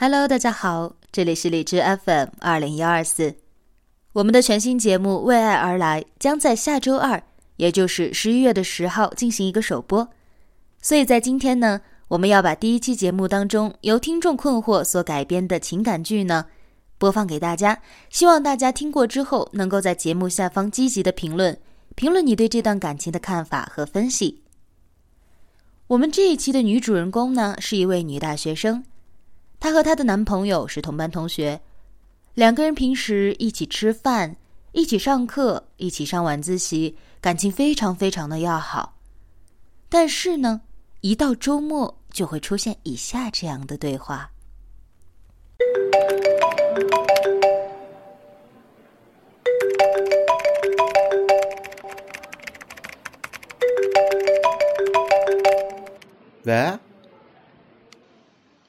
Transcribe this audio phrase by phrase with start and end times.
[0.00, 3.34] Hello，大家好，这里是荔枝 FM 二零幺二四，
[4.12, 7.20] 我们的全新节目《为爱而来》将在下周二，
[7.56, 10.08] 也就是十一月的十号进行一个首播。
[10.80, 16.46] 所以在今天呢，我们要把第一期节目当中由听众困惑所改编的情感剧呢，
[16.96, 17.82] 播放给大家。
[18.08, 21.58] 希望大家听过之后，能够在节目下方积极的评论，
[21.96, 24.44] 评论你对这段感情的看法和分析。
[25.88, 28.84] 我们这一期的女主人公呢，是一位女大学生，
[29.60, 31.60] 她和她的男朋友是同班同学，
[32.34, 34.36] 两个人平时一起吃饭，
[34.72, 38.94] 一起上课，一起上晚自习，感情非常非常的要好。
[39.88, 40.60] 但是呢，
[41.00, 44.30] 一到周末就会出现以下这样的对话。
[56.44, 56.78] 喂，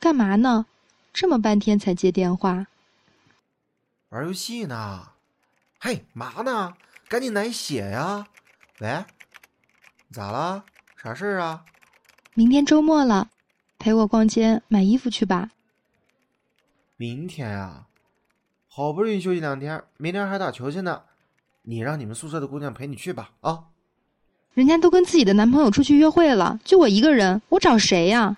[0.00, 0.66] 干嘛呢？
[1.12, 2.66] 这么半天才接电话？
[4.08, 5.08] 玩游戏呢？
[5.78, 6.74] 嘿，嘛呢？
[7.08, 8.26] 赶紧来写呀！
[8.80, 9.04] 喂，
[10.10, 10.64] 咋了？
[10.96, 11.64] 啥事儿啊？
[12.34, 13.28] 明天周末了，
[13.78, 15.50] 陪我逛街买衣服去吧。
[16.96, 17.86] 明天啊，
[18.68, 21.02] 好不容易休息两天，明天还打球去呢。
[21.62, 23.64] 你让你们宿舍的姑娘陪你去吧啊！
[24.54, 28.36] 人家都跟自己的男朋友出去约会了，就我一个人，我找谁呀？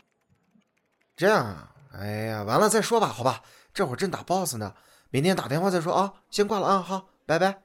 [1.17, 1.74] 这样啊？
[1.99, 3.43] 哎呀，完了再说吧，好吧？
[3.73, 4.75] 这会儿正打 boss 呢，
[5.11, 6.15] 明天打电话再说啊。
[6.31, 7.63] 先挂了啊，好，拜拜。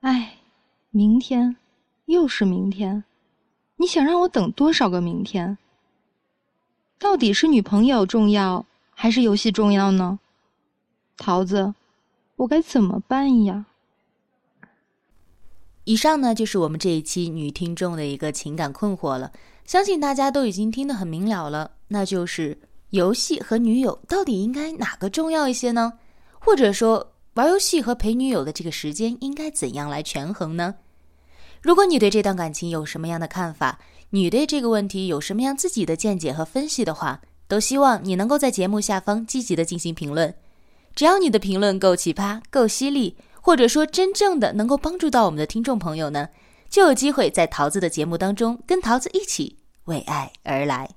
[0.00, 0.36] 哎，
[0.90, 1.56] 明天，
[2.06, 3.04] 又是明天，
[3.76, 5.58] 你想让我等多少个明天？
[6.98, 8.64] 到底是女朋友重要，
[8.94, 10.18] 还是游戏重要呢？
[11.16, 11.74] 桃子，
[12.36, 13.66] 我该怎么办呀？
[15.86, 19.30] 以上呢就是我们这一期女听众的一个情感困惑了，
[19.64, 22.58] 相信大家都已经听得很明了了，那就是
[22.90, 25.92] 游戏和女友到底应该哪个重要一些呢？
[26.40, 30.74] 或者说玩游戏和陪女友的这个时间应该怎样来权衡呢？
[31.62, 33.78] 如果你对这段感情有什么样的看法，
[34.10, 40.34] 你对这个问题有什么样自己的见解和分析的话，都希望你能够在节目下方积极的进行评论。
[40.96, 46.30] 只要你的评论够奇葩、够犀利，或者说真正的能够帮助到我们的听众朋友呢，
[46.68, 50.95] 就有机会在桃子的节目当中跟桃子一起为爱而来。